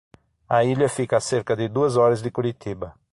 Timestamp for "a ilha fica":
0.49-1.17